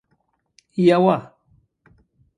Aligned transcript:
یوه 0.87 1.17